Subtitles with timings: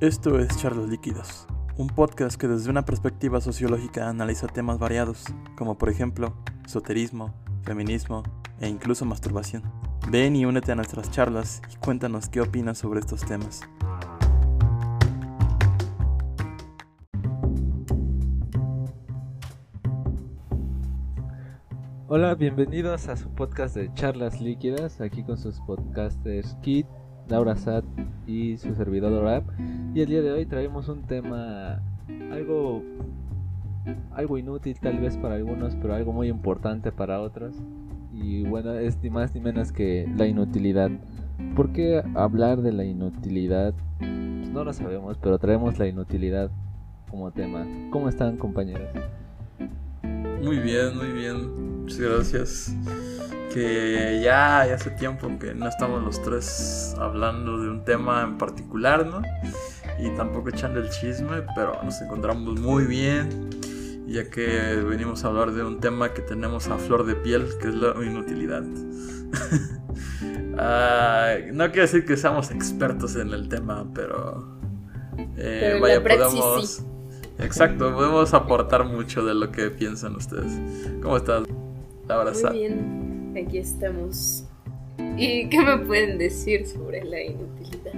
[0.00, 5.24] Esto es Charlas Líquidos, un podcast que desde una perspectiva sociológica analiza temas variados,
[5.58, 6.32] como por ejemplo,
[6.64, 7.34] esoterismo,
[7.64, 8.22] feminismo
[8.60, 9.62] e incluso masturbación.
[10.08, 13.60] Ven y únete a nuestras charlas y cuéntanos qué opinas sobre estos temas.
[22.08, 26.86] Hola, bienvenidos a su podcast de charlas líquidas, aquí con sus podcasters Kit,
[27.30, 27.84] Laura Sat
[28.26, 29.44] y su servidor Rap.
[29.94, 31.80] Y el día de hoy traemos un tema
[32.32, 32.82] algo
[34.12, 37.54] algo inútil tal vez para algunos, pero algo muy importante para otros.
[38.12, 40.90] Y bueno, es ni más ni menos que la inutilidad.
[41.56, 43.74] ¿Por qué hablar de la inutilidad?
[43.98, 46.50] Pues no lo sabemos, pero traemos la inutilidad
[47.10, 47.66] como tema.
[47.90, 48.90] ¿Cómo están, compañeros?
[50.42, 51.82] Muy bien, muy bien.
[51.82, 52.76] Muchas gracias.
[53.52, 58.38] Que ya, ya hace tiempo que no estamos los tres hablando de un tema en
[58.38, 59.22] particular, ¿no?
[59.98, 63.50] Y tampoco echando el chisme, pero nos encontramos muy bien,
[64.06, 67.68] ya que venimos a hablar de un tema que tenemos a flor de piel, que
[67.68, 68.62] es la inutilidad.
[70.62, 74.60] Ah, no quiero decir que seamos expertos en el tema, pero,
[75.36, 76.76] eh, Pero vaya, podemos...
[76.76, 76.84] sí.
[77.38, 80.52] Exacto, podemos aportar mucho de lo que piensan ustedes.
[81.00, 81.44] ¿Cómo estás?
[81.48, 82.99] Muy bien,
[83.38, 84.44] aquí estamos.
[85.16, 87.94] ¿Y qué me pueden decir sobre la inutilidad?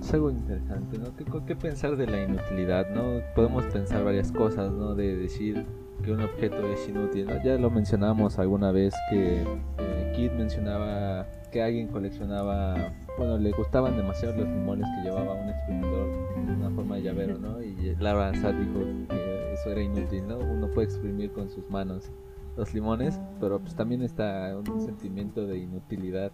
[0.00, 1.16] Es algo interesante, ¿no?
[1.16, 3.20] ¿Qué, qué pensar de la inutilidad, no?
[3.34, 4.94] Podemos pensar varias cosas, ¿no?
[4.94, 5.64] De decir
[6.04, 7.42] que un objeto es inútil, ¿no?
[7.42, 13.96] Ya lo mencionamos alguna vez que eh, Kid mencionaba que alguien coleccionaba, bueno, le gustaban
[13.96, 17.62] demasiado los limones que llevaba un exprimidor en una forma de llavero, ¿no?
[17.62, 20.38] Y Laura Sat dijo que eso era inútil, ¿no?
[20.38, 22.10] Uno puede exprimir con sus manos
[22.56, 26.32] los limones, pero pues también está un sentimiento de inutilidad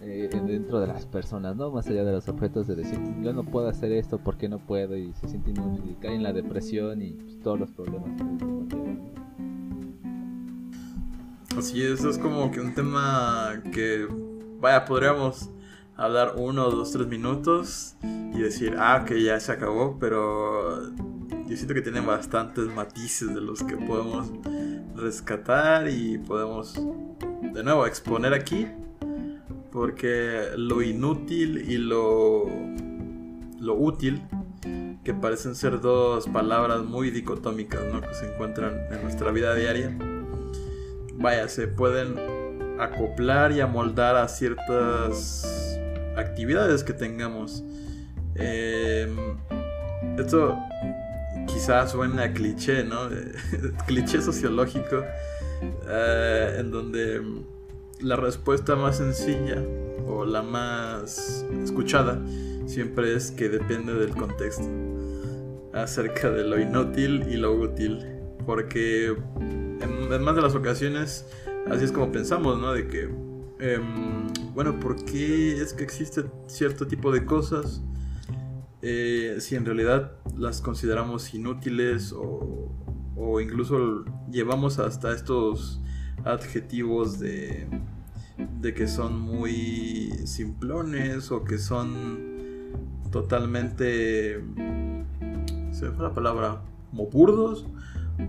[0.00, 1.70] eh, dentro de las personas, ¿no?
[1.70, 4.58] Más allá de los objetos, de decir, yo no puedo hacer esto, ¿por qué no
[4.58, 4.96] puedo?
[4.96, 8.10] Y se siente inútil, y cae en la depresión y pues, todos los problemas.
[11.56, 14.06] Así es, es como que un tema que,
[14.60, 15.48] vaya, podríamos
[15.96, 20.92] hablar uno, dos, tres minutos y decir, ah, que ya se acabó, pero
[21.46, 24.30] yo siento que tiene bastantes matices de los que podemos
[24.96, 26.74] rescatar y podemos,
[27.52, 28.66] de nuevo, exponer aquí,
[29.70, 32.46] porque lo inútil y lo,
[33.60, 34.22] lo útil,
[35.04, 38.00] que parecen ser dos palabras muy dicotómicas, ¿no?
[38.00, 39.96] Que se encuentran en nuestra vida diaria
[41.18, 42.16] vaya, se pueden
[42.78, 45.78] acoplar y amoldar a ciertas
[46.16, 47.64] actividades que tengamos.
[48.34, 49.14] Eh,
[50.18, 50.58] esto
[51.46, 53.08] quizás suena a cliché, ¿no?
[53.86, 55.02] cliché sociológico,
[55.88, 57.22] eh, en donde
[58.00, 59.62] la respuesta más sencilla
[60.06, 62.20] o la más escuchada
[62.66, 64.66] siempre es que depende del contexto
[65.72, 68.04] acerca de lo inútil y lo útil.
[68.44, 69.06] Porque
[69.40, 71.26] en, en más de las ocasiones
[71.70, 72.72] así es como pensamos, ¿no?
[72.72, 73.08] De que,
[73.58, 77.82] em, bueno, ¿por qué es que existe cierto tipo de cosas?
[78.88, 82.70] Eh, si en realidad las consideramos inútiles o,
[83.16, 85.80] o incluso llevamos hasta estos
[86.24, 87.66] adjetivos de,
[88.60, 92.20] de que son muy simplones o que son
[93.10, 94.44] totalmente...
[95.72, 97.66] Se me fue la palabra, como burdos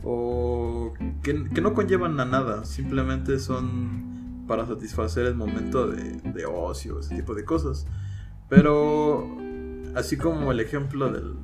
[0.03, 0.91] o
[1.21, 6.99] que, que no conllevan a nada, simplemente son para satisfacer el momento de, de ocio,
[6.99, 7.85] ese tipo de cosas.
[8.49, 9.46] Pero
[9.97, 11.35] así como el ejemplo del,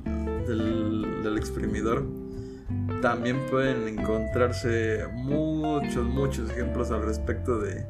[1.22, 2.06] del, exprimidor,
[3.02, 7.84] también pueden encontrarse muchos, muchos ejemplos al respecto de,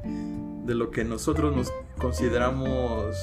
[0.64, 3.14] de lo que nosotros nos consideramos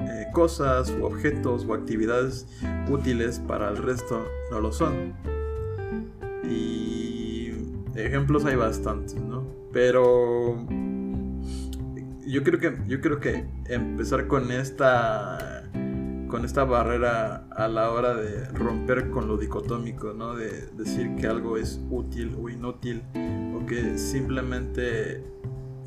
[0.00, 2.46] eh, cosas u objetos o actividades
[2.90, 5.14] útiles para el resto no lo son.
[6.44, 7.52] Y
[7.96, 9.44] ejemplos hay bastantes, ¿no?
[9.72, 10.66] Pero
[12.26, 15.64] yo creo que yo creo que empezar con esta
[16.28, 20.34] con esta barrera a la hora de romper con lo dicotómico, ¿no?
[20.34, 23.02] De decir que algo es útil o inútil
[23.54, 25.24] o que simplemente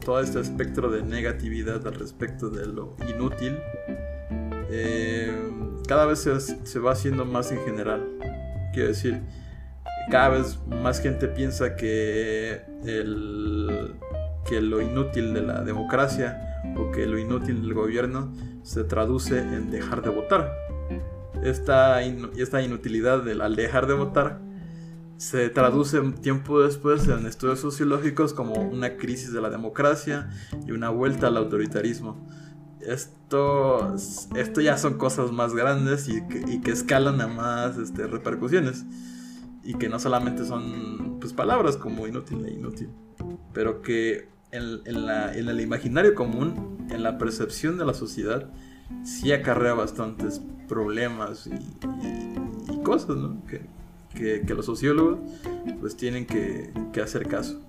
[0.03, 3.57] todo este espectro de negatividad al respecto de lo inútil
[4.71, 5.31] eh,
[5.87, 8.07] cada vez se, se va haciendo más en general.
[8.73, 9.21] Quiero decir,
[10.09, 13.95] cada vez más gente piensa que, el,
[14.47, 19.71] que lo inútil de la democracia o que lo inútil del gobierno se traduce en
[19.71, 20.51] dejar de votar.
[21.43, 24.39] Esta, in- esta inutilidad del al dejar de votar
[25.17, 30.29] se traduce tiempo después en estudios sociológicos como una crisis de la democracia
[30.65, 32.27] y una vuelta al autoritarismo.
[32.81, 33.95] esto,
[34.35, 36.21] esto ya son cosas más grandes y
[36.61, 38.85] que, escalan a más este, repercusiones.
[39.63, 42.89] Y que no solamente son pues, palabras como inútil e inútil,
[43.53, 48.49] pero que en, el imaginario común, en la percepción de la sociedad,
[49.03, 53.17] sí acarrea bastantes problemas y, cosas
[54.13, 55.19] que, los sociólogos
[55.79, 57.61] pues tienen que, que hacer caso.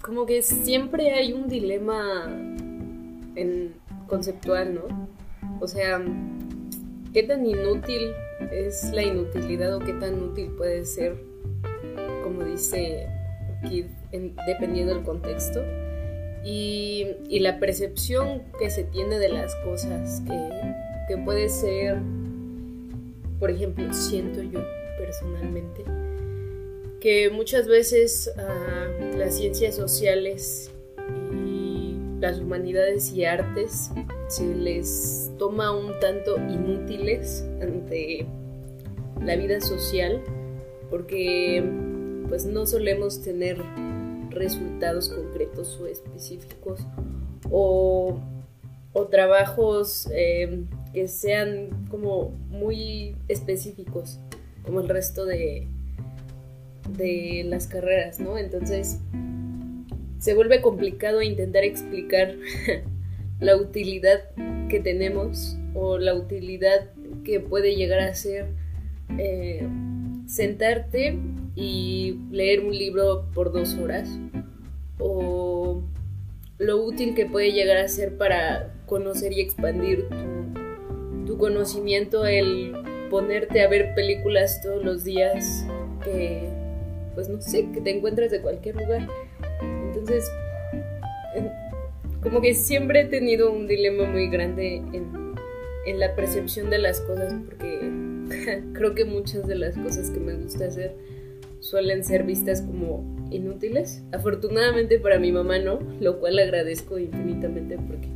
[0.00, 2.24] Como que siempre hay un dilema
[3.34, 3.74] en
[4.06, 5.08] conceptual, ¿no?
[5.60, 6.02] O sea,
[7.12, 8.12] ¿qué tan inútil
[8.50, 11.16] es la inutilidad o qué tan útil puede ser,
[12.22, 13.06] como dice
[13.68, 13.86] Kid,
[14.46, 15.60] dependiendo del contexto?
[16.44, 17.06] Y,
[17.40, 20.22] la percepción que se tiene de las cosas,
[21.08, 21.98] que, puede ser,
[23.38, 24.60] por ejemplo, siento yo
[24.98, 25.84] personalmente,
[27.00, 30.70] que muchas veces ah, las ciencias sociales
[32.20, 33.90] las humanidades y artes
[34.28, 38.26] se les toma un tanto inútiles ante
[39.24, 40.22] la vida social
[40.90, 41.64] porque
[42.28, 43.58] pues no solemos tener
[44.30, 46.80] resultados concretos o específicos
[47.50, 48.20] o,
[49.10, 54.18] trabajos eh, que sean como muy específicos
[54.64, 55.68] como el resto de,
[56.96, 58.36] de las carreras, ¿no?
[58.38, 58.98] Entonces
[60.18, 62.34] se vuelve complicado intentar explicar
[63.40, 64.24] la utilidad
[64.68, 66.90] que tenemos o la utilidad
[67.24, 68.46] que puede llegar a ser
[69.16, 69.66] eh,
[70.26, 71.18] sentarte
[71.58, 74.08] y leer un libro por dos horas
[75.00, 75.82] o
[76.58, 80.06] lo útil que puede llegar a ser para conocer y expandir
[81.26, 82.74] tu, conocimiento el
[83.10, 85.64] ponerte a ver películas todos los días
[86.02, 86.48] que
[87.14, 89.06] pues no sé que te encuentres de cualquier lugar.
[89.60, 90.28] Entonces,
[92.22, 97.34] como que siempre he tenido un dilema muy grande en, la percepción de las cosas,
[97.46, 97.90] porque
[98.72, 101.17] creo que muchas de las cosas que me gusta hacer
[101.68, 104.02] suelen ser vistas como inútiles.
[104.12, 108.08] Afortunadamente para mi mamá no, lo cual agradezco infinitamente porque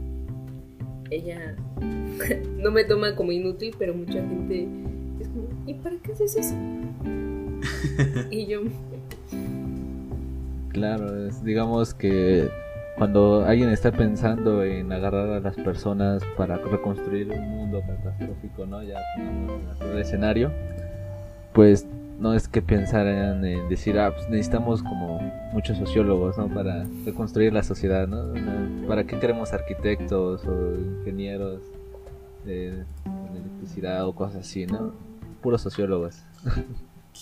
[1.11, 1.57] ella
[2.59, 4.67] no me toma como inútil, pero mucha gente
[5.21, 6.55] es como, ¿y para qué haces eso?
[8.31, 8.63] y yo,
[10.73, 12.49] Claro, es, digamos que
[12.97, 18.83] cuando alguien está pensando en agarrar a las personas para reconstruir un mundo catastrófico, ¿no?
[18.83, 18.99] Ya
[19.81, 20.51] el escenario,
[21.53, 21.87] pues
[22.23, 25.19] no es que pensaran en decir, ah, pues necesitamos como
[25.53, 26.49] muchos sociólogos, ¿no?
[26.49, 28.33] Para reconstruir la sociedad, ¿no?
[28.87, 31.61] ¿Para qué queremos arquitectos o ingenieros
[32.45, 32.85] de,
[33.35, 34.93] electricidad o cosas así, ¿no?
[35.43, 36.23] Puros sociólogos.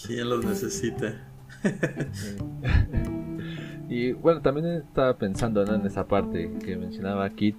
[0.06, 1.14] ¿Quién los necesita?
[3.88, 7.56] y bueno, también estaba pensando en esa parte que mencionaba Kit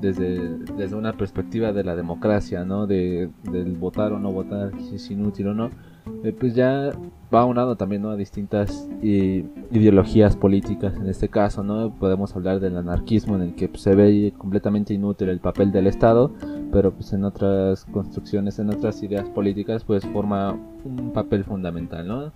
[0.00, 2.86] desde, desde una perspectiva de la democracia, ¿no?
[2.86, 5.95] De, del votar o no votar, si es inútil o no.
[6.24, 6.92] Eh, pues ya
[7.34, 8.10] va unado también ¿no?
[8.10, 10.94] a distintas ideologías políticas.
[10.96, 14.94] En este caso no podemos hablar del anarquismo en el que pues, se ve completamente
[14.94, 16.32] inútil el papel del Estado
[16.72, 22.32] pero pues en otras construcciones en otras ideas políticas pues forma un papel fundamental no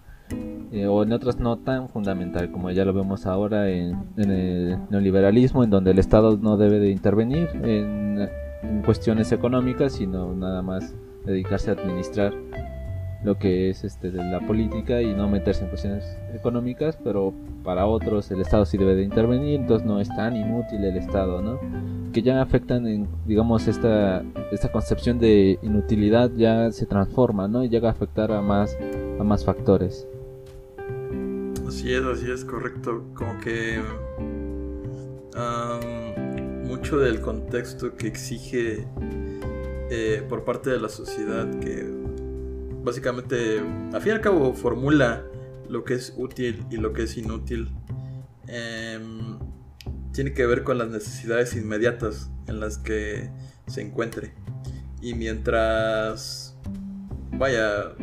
[0.73, 5.65] eh, o en otras no tan fundamental como ya lo vemos ahora en, el neoliberalismo
[5.65, 8.29] en donde el Estado no debe de intervenir en,
[8.85, 10.95] cuestiones económicas sino nada más
[11.25, 12.33] dedicarse a administrar
[13.25, 17.87] lo que es este de la política y no meterse en cuestiones económicas pero para
[17.87, 21.61] otros el Estado sí debe de intervenir entonces no es tan inútil el Estado no
[22.13, 27.69] que ya afectan en digamos esta esta concepción de inutilidad ya se transforma no y
[27.69, 28.77] llega a afectar a más
[29.21, 30.07] a más factores.
[31.67, 33.05] Así es, así es, correcto.
[33.15, 33.81] Como que
[36.67, 38.87] mucho del contexto que exige
[39.91, 42.00] eh, por parte de la sociedad que
[42.83, 43.61] básicamente,
[43.93, 45.25] al fin y al cabo, formula
[45.69, 47.71] lo que es útil y lo que es inútil,
[48.47, 49.39] em,
[50.13, 53.31] tiene que ver con las necesidades inmediatas en las que
[53.67, 54.35] se encuentre.
[55.01, 56.57] Y mientras,
[57.33, 57.95] vaya,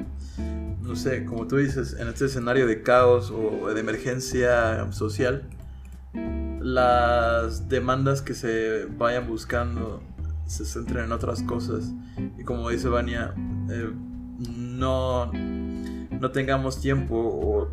[0.82, 5.50] no sé, como tú dices, en este escenario de caos o de emergencia social,
[6.62, 10.02] las demandas que se vayan buscando
[10.46, 11.92] se centren en otras cosas.
[12.38, 13.34] Y como dice Vania,
[13.70, 13.92] eh,
[14.78, 17.72] no, no tengamos tiempo o,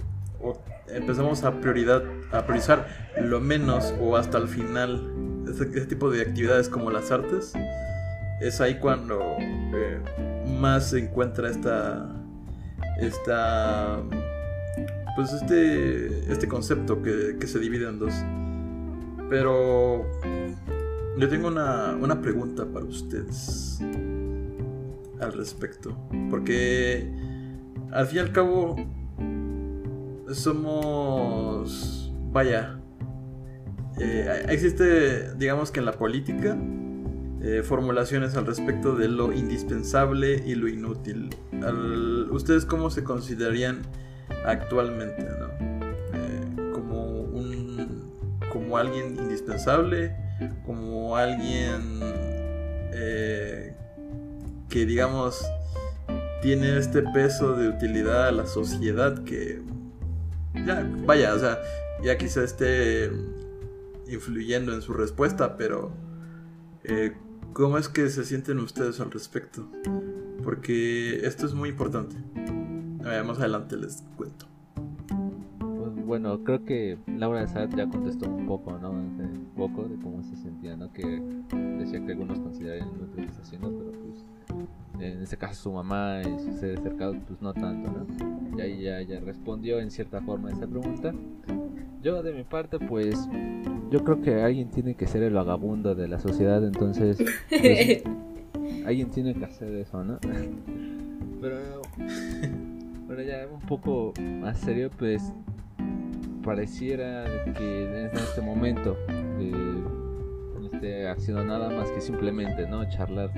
[0.89, 2.87] empezamos a, prioridad, a priorizar
[3.21, 5.11] lo menos o hasta el final
[5.49, 7.53] ese, tipo de actividades como las artes.
[8.41, 10.01] Es ahí cuando eh,
[10.59, 12.11] más se encuentra esta
[13.01, 14.01] esta
[15.17, 18.13] pues este este concepto que, se divide en dos
[19.29, 20.05] pero
[21.19, 23.81] yo tengo una, una pregunta para ustedes
[25.25, 25.97] al respecto.
[26.31, 27.11] Porque
[27.93, 28.77] al fin y al cabo
[30.33, 32.79] somos, vaya,
[34.01, 36.57] eh, existe, digamos que en la política,
[37.43, 41.31] eh, formulaciones al respecto de lo indispensable y lo inútil.
[42.31, 43.83] ¿Ustedes cómo se considerarían
[44.47, 45.23] actualmente?
[46.15, 48.11] Eh, como, un,
[48.51, 50.17] como alguien indispensable,
[50.65, 52.01] como alguien
[54.75, 55.49] que digamos
[56.43, 59.63] tiene este peso de utilidad a la sociedad que
[60.67, 61.61] ya, vaya, o sea,
[62.03, 63.09] ya quizá esté
[64.09, 65.93] influyendo en su respuesta, pero
[66.83, 67.13] eh,
[67.53, 69.65] ¿cómo es que se sienten ustedes al respecto?
[70.43, 72.17] Porque esto es muy importante.
[73.25, 74.47] Más adelante les cuento.
[75.61, 78.91] Pues, bueno, creo que Laura de Sad ya contestó un poco, ¿no?
[78.91, 80.93] Un poco de cómo se sentía, ¿no?
[80.93, 81.23] Que
[81.79, 82.89] decía que algunos considerarían
[83.41, 84.25] haciendo, pero pues
[85.13, 88.59] en este caso su mamá y sus seres cercanos, pues no tanto, ¿no?
[88.59, 91.13] Y ahí ya, ya respondió en cierta forma a esa pregunta.
[92.03, 93.29] Yo de mi parte, pues
[93.91, 97.19] yo creo que alguien tiene que ser el vagabundo de la sociedad, entonces
[97.49, 98.03] pues,
[98.87, 100.19] alguien tiene que hacer eso, ¿no?
[101.41, 101.59] Pero,
[103.07, 105.31] pero ya un poco más serio, pues
[106.43, 109.53] pareciera que en este momento eh,
[110.59, 112.89] no esté haciendo nada más que simplemente, ¿no?
[112.89, 113.31] Charlar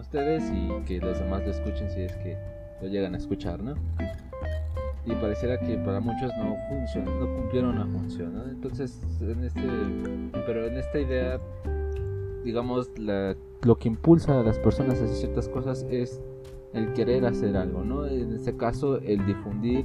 [0.00, 2.36] ustedes y que los demás lo escuchen si es que
[2.80, 3.74] lo llegan a escuchar, ¿no?
[5.06, 8.44] Y pareciera que para muchos no funciona, no cumplieron la función, ¿no?
[8.44, 9.62] Entonces, en este,
[10.46, 11.40] pero en esta idea,
[12.44, 16.20] digamos, la, lo que impulsa a las personas a hacer ciertas cosas es
[16.72, 18.06] el querer hacer algo, ¿no?
[18.06, 19.84] En este caso, el difundir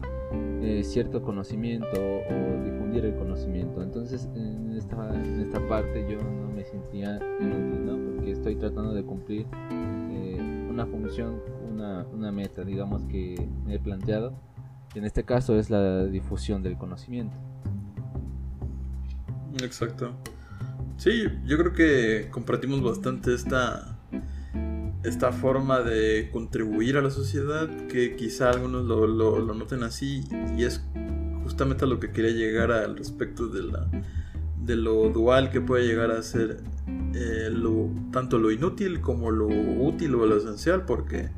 [0.61, 3.81] eh, cierto conocimiento o difundir el conocimiento.
[3.81, 8.15] Entonces, en esta, en esta parte yo no me sentía inútil, ¿no?
[8.15, 9.45] Porque estoy tratando de cumplir
[10.75, 11.41] una función,
[11.71, 14.37] una, una meta, digamos, que me he planteado.
[14.93, 17.35] En este caso es la difusión del conocimiento.
[19.63, 20.11] Exacto.
[20.97, 23.97] Sí, yo creo que compartimos bastante esta,
[25.03, 30.25] esta forma de contribuir a la sociedad, que quizá algunos lo, lo, noten así,
[30.57, 30.83] y es
[31.43, 33.87] justamente a lo que quería llegar al respecto de, la,
[34.61, 36.74] de lo dual que puede llegar a ser
[37.15, 41.29] eh, lo, tanto lo inútil como lo útil o lo esencial, porque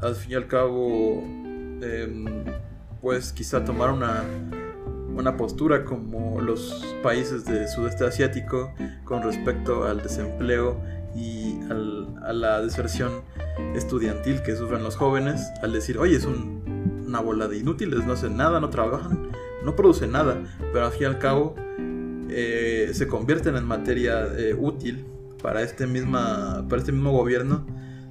[0.00, 1.22] al fin y al cabo,
[3.00, 4.22] pues quizá tomar una,
[5.18, 8.72] una postura como los países del sudeste asiático
[9.04, 10.80] con respecto al desempleo
[11.16, 11.58] y
[12.22, 13.22] a la deserción
[13.74, 18.36] estudiantil que sufren los jóvenes, al decir, oye, es una bola de inútiles, no hacen
[18.36, 19.30] nada, no trabajan,
[19.64, 20.38] no producen nada,
[20.72, 21.56] pero al fin y al cabo
[22.30, 25.04] eh, se convierten en materia eh, útil
[25.42, 27.66] para este, misma, para este mismo gobierno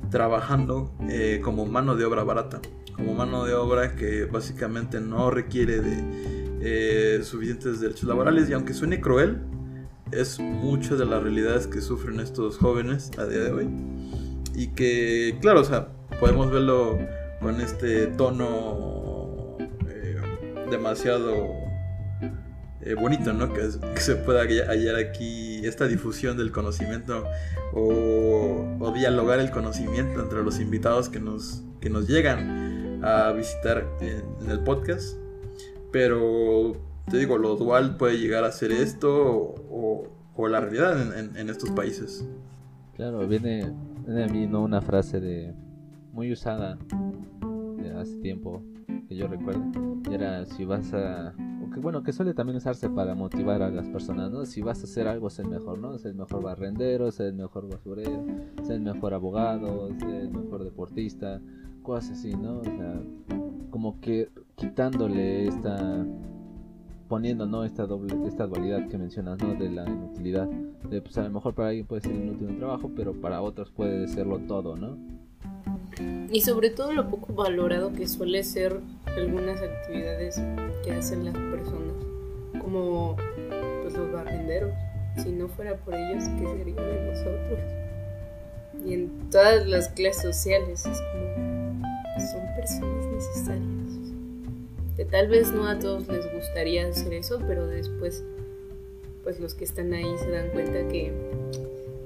[0.10, 2.62] trabajando eh, como mano de obra barata,
[2.96, 8.50] como mano de obra que básicamente no requiere de suficientes derechos laborales.
[8.50, 9.42] Y aunque suene cruel,
[10.12, 13.70] es mucho de las realidades que sufren estos jóvenes a día de hoy.
[14.56, 16.98] Y que, claro, o sea, podemos verlo
[17.42, 19.58] con este tono
[20.72, 21.67] demasiado
[22.88, 23.52] eh, bonito, ¿no?
[23.54, 27.26] Que, se pueda hallar aquí esta difusión del conocimiento
[27.74, 34.50] o, dialogar el conocimiento entre los invitados que nos, que nos llegan a visitar en,
[34.50, 35.18] el podcast.
[35.92, 36.78] Pero
[37.10, 40.08] te digo, lo dual puede llegar a ser esto o,
[40.48, 42.26] la realidad en, estos países.
[42.96, 43.74] Claro, viene,
[44.06, 44.62] viene a mí ¿no?
[44.62, 45.54] una frase de
[46.14, 46.78] muy usada
[47.82, 48.64] de hace tiempo
[49.10, 49.64] que yo recuerdo.
[50.12, 51.34] Era si vas a
[51.82, 54.46] bueno, que suele también usarse para motivar a las personas, ¿no?
[54.46, 55.98] Si vas a hacer algo, sé el mejor, ¿no?
[55.98, 58.26] Sé el mejor barrendero, sé el mejor basurero,
[58.64, 61.42] sé el mejor abogado, sé el mejor deportista,
[61.84, 62.60] cosas así, ¿no?
[62.60, 63.02] O sea,
[63.70, 66.06] como que quitándole esta
[67.08, 71.24] poniendo no esta doble esta dualidad que mencionas no de la inutilidad de pues a
[71.24, 74.76] lo mejor para alguien puede ser inútil un trabajo pero para otros puede serlo todo
[74.76, 74.98] no
[76.32, 80.42] y sobre todo lo poco valorado que suele ser algunas actividades
[80.84, 81.96] que hacen las personas,
[82.62, 83.16] como
[83.82, 84.74] pues, los barrenderos.
[85.24, 87.60] Si no fuera por ellos, ¿qué sería de nosotros?
[88.86, 91.58] Y en todas las clases sociales es como
[92.32, 93.68] son personas necesarias.
[94.96, 98.24] Que tal vez no a todos les gustaría hacer eso, pero después
[99.24, 101.12] pues los que están ahí se dan cuenta que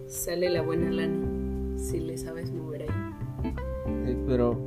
[0.07, 2.70] sale la buena lana si le sabes mover.
[4.31, 4.57] Pero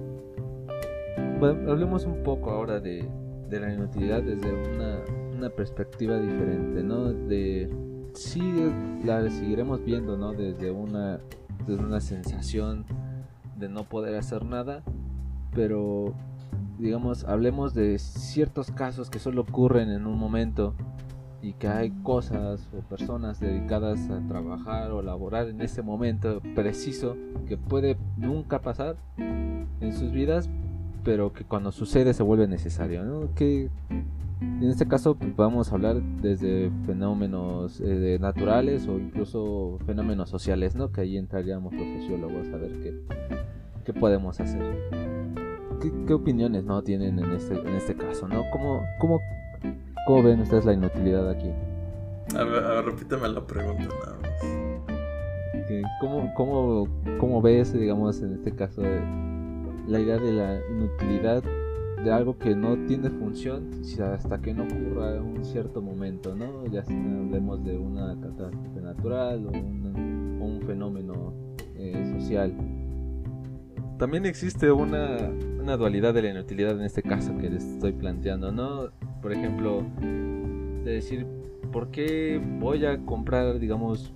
[1.41, 3.09] hablemos un poco ahora de,
[3.49, 4.99] de la inutilidad desde una,
[5.35, 7.05] una, perspectiva diferente, ¿no?
[7.11, 7.71] De
[8.13, 8.43] sí
[9.03, 10.35] la seguiremos viendo, ¿no?
[10.35, 11.19] Desde una,
[11.67, 12.85] desde una sensación
[13.57, 14.83] de no poder hacer nada,
[15.55, 16.13] pero
[16.79, 20.75] digamos, hablemos de ciertos casos que solo ocurren en un momento
[21.45, 27.17] y que hay cosas o personas dedicadas a trabajar o laborar en ese momento preciso
[27.47, 30.49] que puede nunca pasar en sus vidas,
[31.05, 33.35] pero que cuando sucede se vuelve necesario, ¿no?
[33.35, 33.69] Que
[34.41, 40.75] en este caso pues, vamos a hablar desde fenómenos eh, naturales o incluso fenómenos sociales,
[40.75, 40.93] ¿no?
[40.93, 42.95] Que ahí entraríamos los sociólogos a ver qué,
[43.85, 44.63] qué podemos hacer.
[46.07, 48.45] ¿Qué, opiniones no tienen en este, en este caso, no?
[48.51, 49.21] ¿Cómo, cómo,
[50.07, 51.51] cómo ven ustedes la inutilidad aquí?
[52.37, 54.65] A ver, repíteme la pregunta nada más.
[56.01, 58.83] ¿Cómo, cómo, cómo ves, digamos, en este caso,
[59.87, 61.43] la idea de la inutilidad
[62.05, 63.71] de algo que no tiene función
[64.13, 66.67] hasta que no ocurra un cierto momento, ¿no?
[66.67, 71.33] Ya hablemos de una catástrofe natural o un, un fenómeno
[71.77, 72.55] eh, social.
[73.99, 75.31] También existe una,
[75.61, 78.91] una, dualidad de la inutilidad en este caso que les estoy planteando, ¿no?
[79.25, 79.83] Por ejemplo,
[80.85, 81.27] de decir,
[81.73, 84.13] ¿por qué voy a comprar, digamos,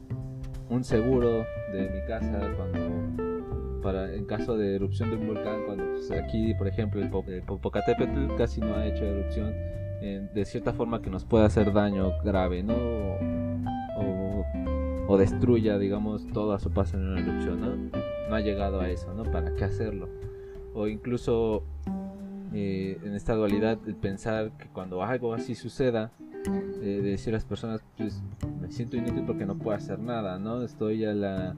[0.69, 5.85] un seguro de mi casa cuando para en caso de erupción de un volcán, cuando
[5.93, 9.55] pues, aquí, por ejemplo, el, Popocatépetl casi no ha hecho erupción,
[10.03, 12.75] de cierta forma que nos pueda hacer daño grave, ¿no?
[15.09, 17.99] O, destruya, digamos, todo a su paso en una erupción, ¿no?
[18.29, 19.23] No ha llegado a eso, ¿no?
[19.23, 20.11] ¿Para qué hacerlo?
[20.75, 21.65] O incluso
[22.53, 26.13] eh, en esta dualidad, el pensar que cuando algo así suceda,
[26.81, 28.23] de decir a las personas, pues
[28.61, 30.63] me siento inútil porque no puedo hacer nada, ¿no?
[30.63, 31.57] Estoy a la,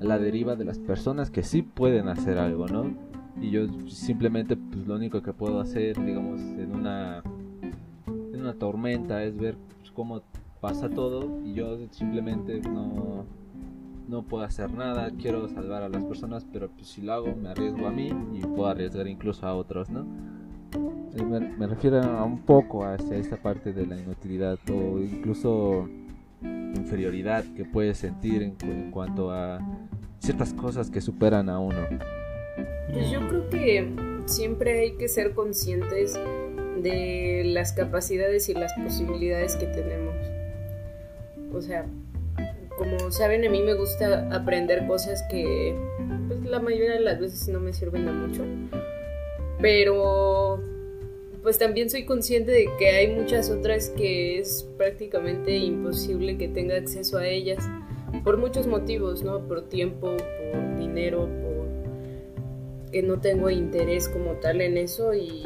[0.00, 2.94] la deriva de las personas que sí pueden hacer algo, ¿no?
[3.40, 7.22] Y yo simplemente, pues lo único que puedo hacer, digamos, en una,
[8.06, 10.22] en una tormenta es ver pues, cómo
[10.60, 13.24] pasa todo y yo simplemente no,
[14.12, 17.48] no puedo hacer nada, quiero salvar a las personas, pero pues, si lo hago me
[17.48, 20.06] arriesgo a mí y puedo arriesgar incluso a otros, ¿no?
[21.16, 25.88] Eh, me, refiero a un poco hacia esta parte de la inutilidad o incluso
[26.42, 29.58] inferioridad que puedes sentir en, cuanto a
[30.18, 31.86] ciertas cosas que superan a uno.
[32.92, 36.18] Pues yo creo que siempre hay que ser conscientes
[36.82, 40.14] de las capacidades y las posibilidades que tenemos.
[41.54, 41.86] O sea,
[42.76, 45.74] como saben, a mí me gusta aprender cosas que
[46.28, 48.44] pues, la mayoría de las veces no me sirven de mucho.
[49.60, 50.60] Pero
[51.42, 56.76] pues también soy consciente de que hay muchas otras que es prácticamente imposible que tenga
[56.76, 57.68] acceso a ellas
[58.24, 59.40] por muchos motivos, ¿no?
[59.48, 65.42] Por tiempo, por dinero, por que no tengo interés como tal en eso y,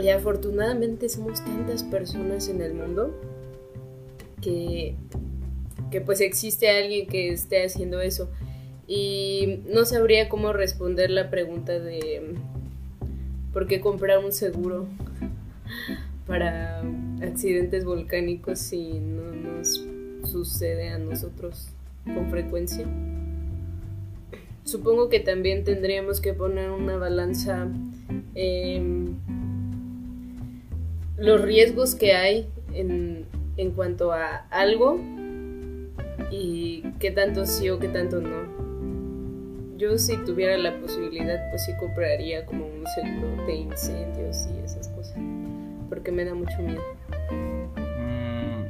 [0.00, 3.18] y afortunadamente somos tantas personas en el mundo
[4.42, 4.94] que,
[5.94, 8.28] que pues existe alguien que esté haciendo eso
[8.88, 12.34] y no sabría cómo responder la pregunta de
[13.52, 14.88] ¿Por qué comprar un seguro
[16.26, 16.82] para
[17.22, 19.86] accidentes volcánicos si no nos
[20.28, 21.68] sucede a nosotros
[22.04, 22.84] con frecuencia?
[24.64, 27.68] Supongo que también tendríamos que poner una balanza
[28.34, 29.16] en
[31.18, 33.26] los riesgos que hay en,
[33.56, 34.98] en cuanto a algo
[36.36, 38.64] y qué tanto sí o qué tanto no
[39.76, 44.88] yo si tuviera la posibilidad, pues sí compraría como un seguro de incendios y esas
[44.88, 45.18] cosas.
[45.88, 46.82] Porque me da mucho miedo.
[47.30, 48.64] Mm,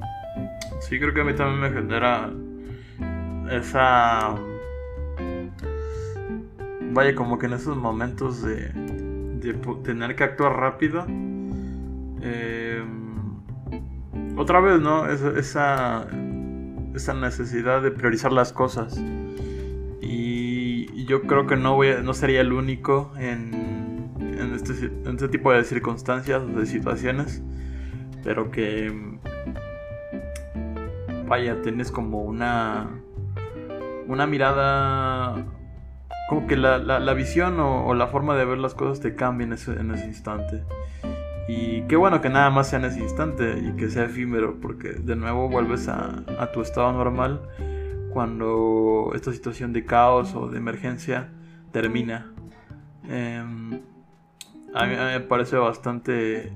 [0.80, 2.32] sí, creo que a mí también me genera
[3.50, 4.34] esa...
[6.92, 8.70] Vaya, como que en esos momentos de,
[9.40, 11.04] de tener que actuar rápido.
[12.22, 12.84] Em,
[14.36, 15.06] otra vez, ¿no?
[15.08, 16.06] Esa, esa,
[16.94, 19.00] esa necesidad de priorizar las cosas.
[20.00, 24.12] Y yo creo que no, voy no sería el único en,
[24.54, 27.42] este, en este tipo de circunstancias o de situaciones.
[28.22, 29.18] Pero que.
[31.26, 32.88] Vaya, tienes como una.
[34.06, 35.44] Una mirada.
[36.28, 39.52] Como que la, la, visión o, la forma de ver las cosas te cambia en
[39.52, 40.64] ese, en ese instante.
[41.46, 44.92] Y qué bueno que nada más sea en ese instante y que sea efímero, porque
[44.92, 47.40] de nuevo vuelves a, a tu estado normal
[48.14, 51.28] cuando esta situación de caos o de emergencia
[51.72, 52.32] termina.
[53.08, 53.80] Em,
[54.72, 56.52] a, mí, me parece bastante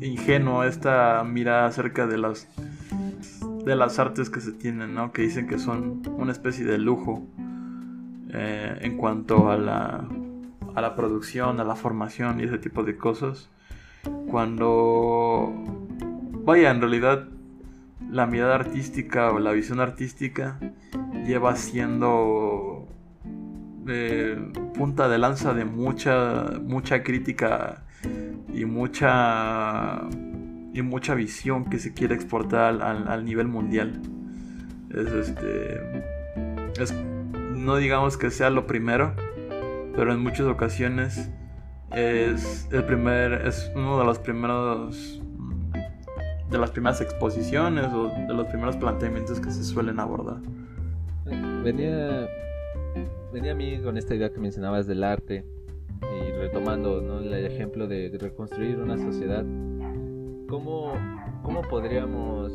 [0.00, 2.46] ingenuo esta mirada acerca de las
[3.64, 5.12] de las artes que se tienen, ¿no?
[5.12, 7.22] que dicen que son una especie de lujo
[8.32, 10.06] eh, en cuanto a la,
[10.74, 13.50] a la producción, a la formación y ese tipo de cosas.
[14.28, 15.52] Cuando,
[16.44, 17.28] vaya, en realidad
[18.10, 20.58] la mirada artística o la visión artística
[21.26, 22.88] lleva siendo
[23.86, 24.36] eh,
[24.74, 27.84] punta de lanza de mucha mucha crítica
[28.52, 30.02] y mucha
[30.72, 34.00] y mucha visión que se quiere exportar al, nivel mundial.
[34.90, 35.80] Es este
[37.54, 39.14] no digamos que sea lo primero
[39.94, 41.30] pero en muchas ocasiones
[41.94, 45.20] es el primer es uno de los primeros
[46.50, 50.38] de las primeras exposiciones o de los primeros planteamientos que se suelen abordar.
[51.62, 52.28] Venía,
[53.32, 55.44] venía a mí con esta idea que mencionabas del arte
[56.02, 57.20] y retomando ¿no?
[57.20, 59.44] el ejemplo de reconstruir una sociedad,
[60.48, 60.94] ¿cómo,
[61.44, 62.52] cómo podríamos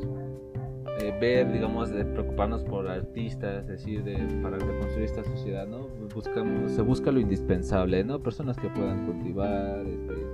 [1.00, 5.88] eh, ver, digamos, de preocuparnos por artistas, es decir, de, para reconstruir esta sociedad, ¿no?
[6.14, 8.22] Buscamos, se busca lo indispensable, ¿no?
[8.22, 10.26] Personas que puedan cultivar, este,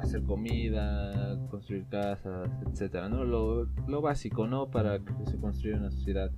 [0.00, 3.24] hacer comida, construir casas, etcétera, ¿no?
[3.24, 4.70] Lo, lo, básico, ¿no?
[4.70, 6.30] Para que se construya una sociedad.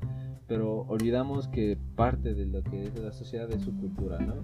[0.46, 4.34] Pero olvidamos que parte de lo que es la sociedad es su cultura, ¿no?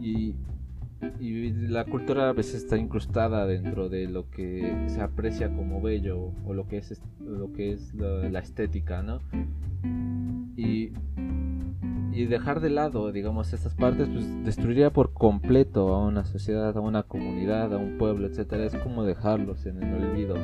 [0.00, 0.34] y,
[1.18, 6.32] y la cultura a veces está incrustada dentro de lo que se aprecia como bello
[6.46, 9.20] o lo que es lo que es la, estética, ¿no?
[10.56, 10.92] Y
[12.12, 16.80] y dejar de lado, digamos, estas partes, pues destruiría por completo a una sociedad, a
[16.80, 18.64] una comunidad, a un pueblo, etcétera.
[18.64, 20.34] Es como dejarlos en el olvido,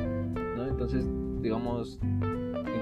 [0.55, 0.65] ¿no?
[0.65, 1.05] Entonces,
[1.41, 1.99] digamos,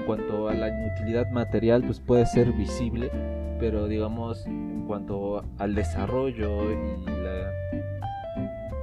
[0.06, 3.10] cuanto a la inutilidad material, pues puede ser visible,
[3.58, 7.52] pero digamos, en cuanto al desarrollo y la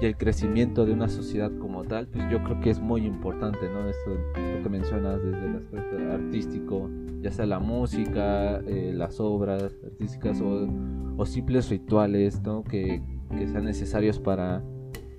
[0.04, 3.70] y el crecimiento de una sociedad como tal, pues yo creo que es muy importante,
[3.70, 3.88] ¿no?
[3.88, 6.90] Esto lo que mencionas desde el aspecto artístico,
[7.22, 12.64] ya sea la música, eh, las obras artísticas o, simples rituales, ¿no?
[12.64, 13.02] Que,
[13.52, 14.62] sean necesarios para,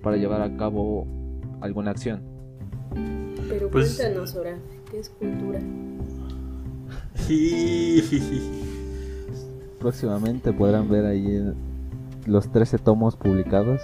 [0.01, 1.07] para llevar a cabo
[1.61, 2.21] alguna acción.
[3.49, 4.57] Pero pues cuéntanos, ahora,
[4.95, 5.59] ¿qué es cultura?
[9.79, 11.53] Próximamente podrán ver ahí
[12.25, 13.81] los 13 tomos publicados.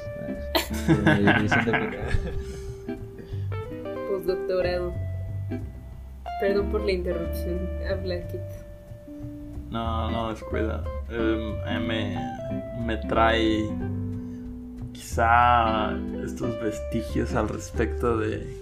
[4.10, 4.94] Postdoctorado.
[6.40, 7.60] Perdón por la interrupción.
[7.90, 8.42] Habla, Kit.
[9.70, 10.84] No, no, descuida.
[11.10, 12.18] Em, me,
[12.86, 13.70] me trae
[14.94, 15.94] quizá
[16.24, 18.61] estos vestigios al respecto de,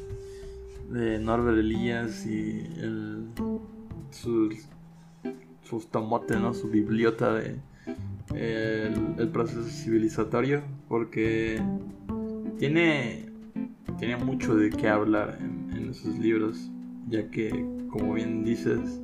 [0.90, 3.26] de Norbert Elías y el,
[4.12, 4.56] sus,
[5.64, 6.54] sus tomotes, ¿no?
[6.54, 7.58] su bibliota de
[8.36, 11.62] el, proceso civilizatorio porque
[12.58, 13.30] tiene,
[13.98, 16.70] tiene mucho de qué hablar en, en sus libros,
[17.08, 17.50] ya que,
[17.90, 19.02] como bien dices,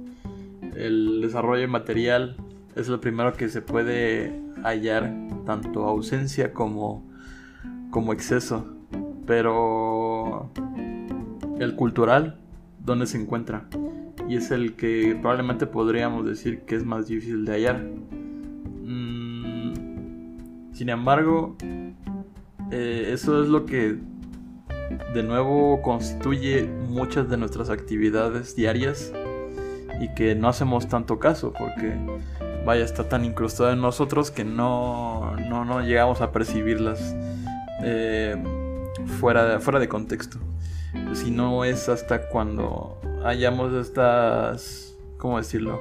[0.75, 2.35] el desarrollo material
[2.75, 5.13] es lo primero que se puede hallar,
[5.45, 7.03] tanto ausencia como,
[7.89, 8.71] como exceso.
[9.25, 10.51] Pero
[11.59, 12.37] el cultural,
[12.79, 13.67] ¿dónde se encuentra?
[14.27, 17.81] Y es el que probablemente podríamos decir que es más difícil de hallar.
[20.75, 21.55] Sin embargo,
[22.69, 23.97] eh, eso es lo que
[25.13, 29.13] de nuevo constituye muchas de nuestras actividades diarias
[30.01, 31.95] y que no hacemos tanto caso porque
[32.65, 37.15] vaya está tan incrustado en nosotros que no, no, llegamos a percibirlas
[37.81, 38.35] eh,
[39.19, 40.39] fuera, fuera de contexto.
[41.13, 45.79] Si no es hasta cuando hayamos estas, ¿cómo decirlo?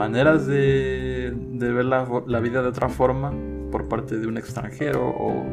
[0.00, 3.34] maneras de, ver la, vida de otra forma
[3.70, 5.44] por parte de un extranjero o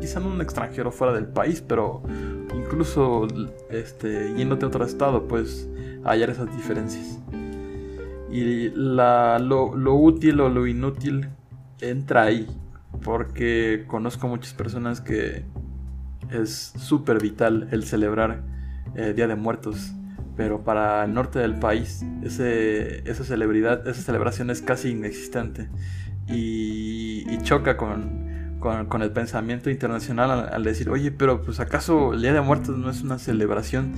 [0.00, 2.02] quizá no un extranjero fuera del país, pero
[2.54, 3.26] incluso
[3.70, 5.68] este, yéndote a otro estado, pues
[6.04, 7.18] hallar esas diferencias.
[8.30, 11.30] Y la, lo, útil o lo inútil
[11.80, 12.46] entra ahí,
[13.02, 15.44] porque conozco muchas personas que
[16.30, 18.42] es súper vital el celebrar
[18.94, 19.92] el eh, Día de Muertos
[20.36, 25.68] pero para el norte del país ese, esa celebridad, esa celebración es casi inexistente
[26.28, 28.26] y, choca con,
[29.00, 33.02] el pensamiento internacional al, decir, oye, pero pues acaso el Día de Muertos no es
[33.02, 33.92] una celebración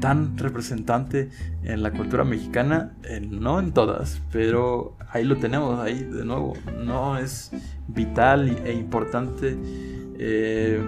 [0.00, 1.28] tan representante
[1.62, 2.94] en la cultura mexicana,
[3.28, 7.50] no en todas, pero ahí lo tenemos, ahí de nuevo, no es
[7.88, 9.58] vital e importante.
[10.18, 10.80] Eh,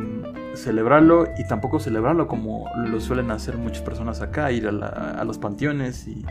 [0.54, 6.06] celebrarlo y tampoco celebrarlo como lo suelen hacer muchas personas acá, ir a, los panteones
[6.08, 6.24] y,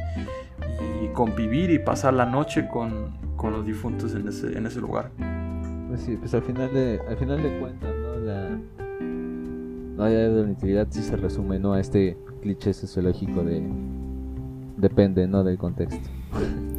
[1.14, 5.12] convivir y pasar la noche con, los difuntos en ese, en ese lugar.
[5.88, 8.16] Pues sí, pues al final de, al final de cuentas, ¿no?
[8.18, 8.60] La,
[9.98, 11.74] la idea de la utilidad sí se resume, ¿no?
[11.74, 13.64] A este cliché sociológico de
[14.78, 15.44] depende, ¿no?
[15.44, 16.08] Del contexto.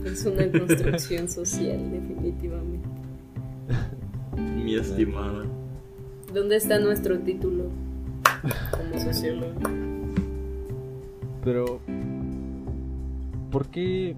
[0.04, 2.88] Es una construcción social, definitivamente.
[4.36, 5.44] Mi estimada.
[6.32, 7.64] ¿Dónde está nuestro título?
[8.70, 9.54] Como sociólogo.
[11.42, 11.80] Pero,
[13.50, 14.14] ¿por qué,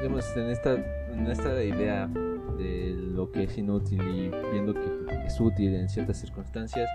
[0.00, 2.08] digamos, en esta, en esta idea
[2.56, 6.88] de lo que es inútil y viendo que es útil en ciertas circunstancias,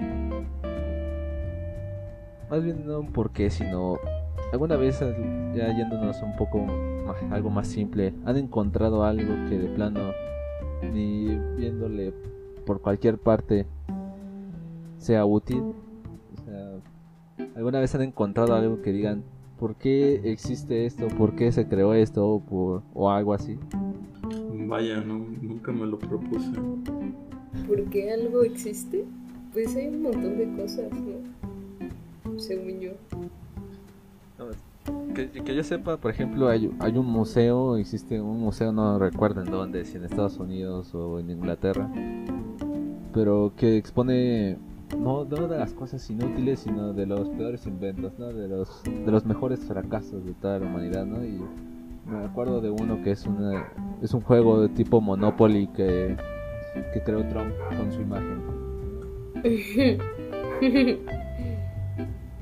[2.50, 4.00] más bien no un por qué, sino
[4.54, 9.68] alguna vez ya yéndonos un poco más, algo más simple, han encontrado algo que de
[9.68, 10.12] plano
[10.82, 12.14] ni viéndole
[12.66, 13.66] por cualquier parte
[15.06, 15.62] sea útil.
[15.62, 19.24] O sea, alguna vez han encontrado algo que digan
[19.60, 23.58] por qué existe esto, por qué se creó esto o, por, o algo así.
[24.68, 26.52] Vaya, no, nunca me lo propuse.
[27.68, 29.06] ¿Por qué algo existe?
[29.54, 32.40] Pues hay un montón de cosas, ¿no?
[32.40, 32.92] Según yo.
[35.14, 39.42] que, que, yo sepa, por ejemplo, hay, hay un museo, existe un museo, no recuerdo
[39.42, 41.90] en dónde, si en Estados Unidos o en Inglaterra,
[43.14, 44.58] pero que expone
[44.98, 48.28] no, no de las cosas inútiles, sino de los peores inventos, ¿no?
[48.28, 51.24] De los, de los mejores fracasos de toda la humanidad, ¿no?
[51.24, 51.42] Y
[52.10, 53.68] me acuerdo de uno que es una,
[54.02, 56.16] es un juego de tipo Monopoly que,
[56.94, 58.42] que creó Trump con su imagen.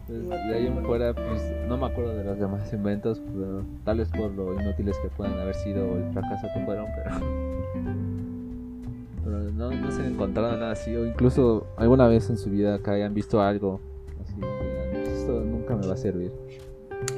[0.07, 4.09] de ahí en fuera, pues no me acuerdo de los demás inventos, pero tal vez
[4.09, 6.85] por lo inútiles que puedan haber sido o el fracaso que fueron,
[9.23, 12.79] pero no, no se han encontrado nada así, o incluso alguna vez en su vida
[12.79, 13.79] que hayan visto algo
[14.21, 16.31] así, pues esto nunca me va a servir.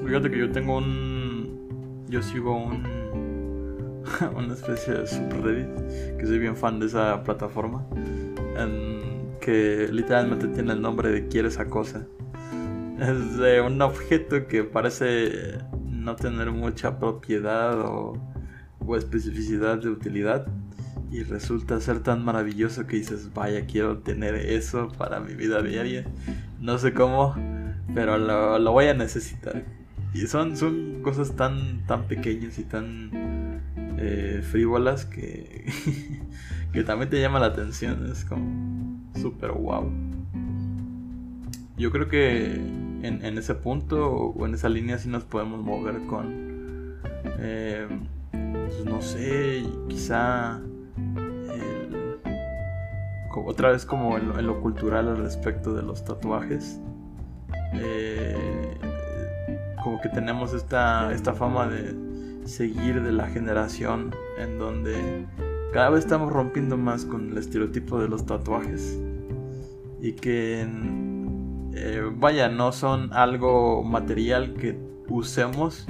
[0.06, 2.06] Fíjate que yo tengo un.
[2.10, 2.84] Yo sigo un.
[4.36, 7.86] una especie de subreddit, que soy bien fan de esa plataforma,
[8.58, 12.06] en que literalmente tiene el nombre de quiere esa cosa.
[13.00, 18.14] Es de un objeto que parece no tener mucha propiedad o,
[18.80, 20.48] o especificidad de utilidad
[21.12, 26.06] y resulta ser tan maravilloso que dices, vaya, quiero tener eso para mi vida diaria.
[26.60, 27.36] No sé cómo,
[27.94, 29.64] pero lo, voy a necesitar.
[30.14, 33.62] Y son, son cosas tan, tan pequeñas y tan
[33.98, 35.66] eh, frívolas que,
[36.74, 38.10] que también te llama la atención.
[38.12, 39.92] Es como súper wow.
[41.78, 46.06] Yo creo que en, en, ese punto o en esa línea sí nos podemos mover
[46.08, 46.96] con,
[47.40, 47.88] eh,
[48.32, 50.62] pues no sé, quizá
[53.44, 56.80] otra vez como en lo, cultural al respecto de los tatuajes.
[57.74, 58.78] Eh,
[59.84, 61.96] como que tenemos esta, esta fama de
[62.48, 65.26] seguir de la generación en donde
[65.74, 69.00] cada vez estamos rompiendo más con el estereotipo de los tatuajes
[70.00, 70.66] y que
[71.74, 74.78] eh, vaya no son algo material que
[75.10, 75.86] usemos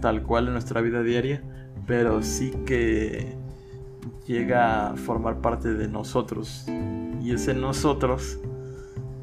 [0.00, 1.42] tal cual en nuestra vida diaria
[1.86, 3.36] pero sí que
[4.26, 6.66] llega a formar parte de nosotros.
[7.20, 8.38] Y ese nosotros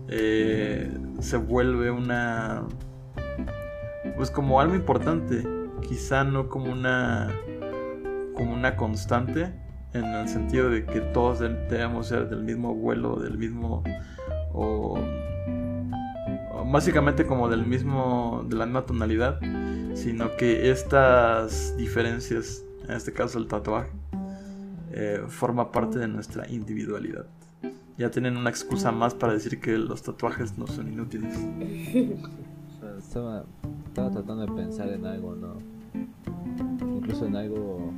[0.07, 2.63] eh, se vuelve una...
[4.15, 5.43] Pues como algo importante.
[5.81, 7.31] Quizá no como una...
[8.35, 9.53] Como una constante.
[9.93, 13.83] En el sentido de que todos debemos ser del mismo vuelo, del mismo...
[14.53, 14.99] O,
[16.71, 18.45] básicamente como del mismo...
[18.47, 19.39] De la misma tonalidad.
[19.93, 23.91] Sino que estas diferencias, en este caso el tatuaje,
[24.93, 27.25] eh, forma parte de nuestra individualidad.
[27.97, 31.37] Ya tienen una excusa más para decir que los tatuajes no son inútiles.
[32.97, 33.45] estaba,
[33.87, 35.55] estaba tratando de pensar en algo, ¿no?
[36.97, 37.91] Incluso en algo,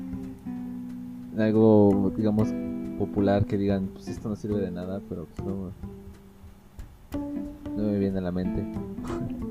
[1.33, 2.49] en algo, digamos,
[2.97, 5.71] popular que digan, pues esto no sirve de nada, pero pues no,
[7.75, 8.63] no me viene a la mente.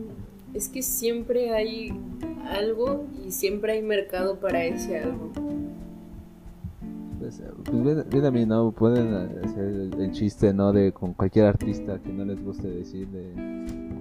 [0.54, 1.98] Es que siempre hay
[2.44, 5.32] algo y siempre hay mercado para ese algo.
[7.64, 8.72] Pues, pues a mí, ¿no?
[8.72, 9.14] Pueden
[9.44, 9.64] hacer
[9.98, 10.72] el, chiste, ¿no?
[10.72, 13.32] De con cualquier artista que no les guste decir de,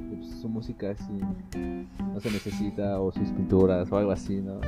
[0.09, 1.19] pues, su música así
[2.13, 4.59] no se necesita o sus pinturas o algo así, ¿no?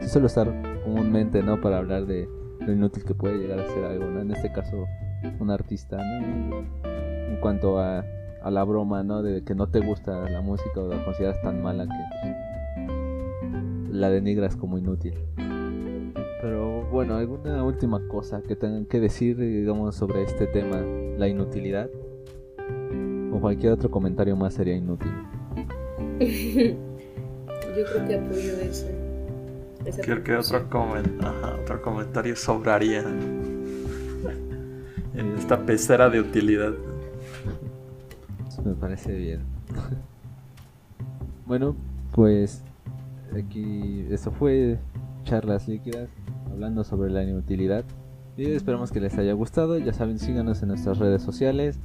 [0.00, 1.60] Eso, estar comúnmente, ¿no?
[1.60, 2.28] Para hablar de
[2.60, 4.20] lo inútil que puede llegar a ser algo, ¿no?
[4.20, 4.86] En este caso,
[5.40, 6.58] un artista, ¿no?
[6.84, 8.04] En cuanto a,
[8.42, 9.22] a la broma, ¿no?
[9.22, 14.10] De que no te gusta la música o la consideras tan mala que pues, la
[14.10, 15.14] denigras como inútil.
[16.40, 20.78] Pero bueno, ¿alguna última cosa que tengan que decir, digamos, sobre este tema,
[21.16, 21.88] la inutilidad?
[23.32, 25.10] O cualquier otro comentario más sería inútil.
[26.20, 28.86] Yo creo que apoyo eso.
[30.02, 30.68] Creo que otro,
[31.62, 33.00] otro comentario sobraría
[35.14, 36.74] en esta pecera de utilidad.
[38.62, 39.40] Me parece bien.
[41.46, 41.74] bueno,
[42.14, 42.62] pues
[43.34, 44.78] aquí esto fue
[45.24, 46.10] charlas líquidas
[46.52, 47.84] hablando sobre la inutilidad.
[48.36, 49.78] Y esperamos que les haya gustado.
[49.78, 51.78] Ya saben, síganos en nuestras redes sociales.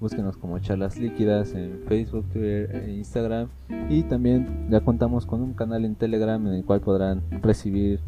[0.00, 3.48] búsquenos como charlas líquidas en Facebook, Twitter e Instagram.
[3.88, 8.00] Y también ya contamos con un canal en Telegram en el cual podrán recibir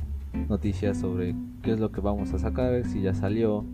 [0.48, 3.64] noticias sobre qué es lo que vamos a sacar, si ya salió,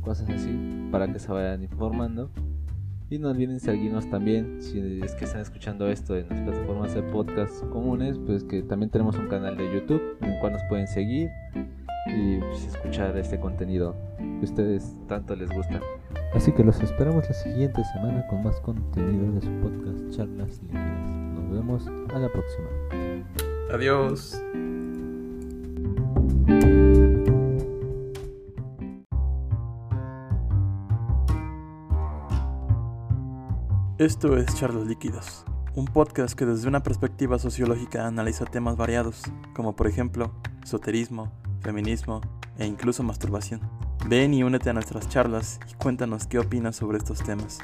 [0.00, 2.30] cosas así, para que se vayan informando.
[3.10, 7.02] Y no olviden seguirnos también, si es que están escuchando esto en las plataformas de
[7.02, 10.86] podcast comunes, pues que también tenemos un canal de YouTube en el cual nos pueden
[10.86, 11.28] seguir
[12.06, 15.80] y pues, escuchar este contenido que ustedes tanto les gusta.
[16.34, 21.10] Así que los esperamos la siguiente semana con más contenido de su podcast Charlas Líquidas.
[21.34, 22.68] Nos vemos a la próxima.
[23.70, 24.42] Adiós.
[34.04, 39.22] Esto es Charlas Líquidos, un podcast que desde una perspectiva sociológica analiza temas variados,
[39.54, 40.30] como por ejemplo,
[40.62, 42.20] esoterismo, feminismo
[42.58, 43.62] e incluso masturbación.
[44.06, 47.60] Ven y únete a nuestras charlas y cuéntanos qué opinas sobre estos temas.